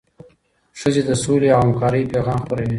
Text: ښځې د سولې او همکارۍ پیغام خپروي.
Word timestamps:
ښځې 0.79 1.01
د 1.09 1.11
سولې 1.23 1.47
او 1.55 1.59
همکارۍ 1.65 2.03
پیغام 2.13 2.39
خپروي. 2.43 2.69